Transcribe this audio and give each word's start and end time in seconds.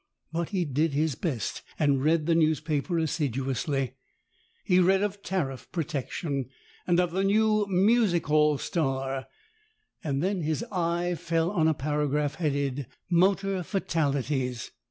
But 0.33 0.49
he 0.49 0.65
did 0.65 0.93
his 0.95 1.13
best, 1.13 1.61
and 1.77 2.03
read 2.03 2.25
the 2.25 2.33
newspaper 2.33 2.97
assiduously. 2.97 3.93
He 4.63 4.79
read 4.79 5.03
of 5.03 5.21
tariff, 5.21 5.71
protection, 5.71 6.49
and 6.87 6.99
of 6.99 7.13
a 7.13 7.23
new 7.23 7.67
music 7.69 8.25
hall 8.25 8.57
star. 8.57 9.27
Then 10.03 10.41
his 10.41 10.65
eye 10.71 11.13
fell 11.13 11.51
on 11.51 11.67
a 11.67 11.75
paragraph 11.75 12.33
headed 12.33 12.87
"Motor 13.11 13.61
Fatalities." 13.61 14.71